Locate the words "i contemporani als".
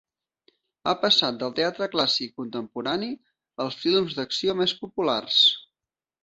2.33-3.79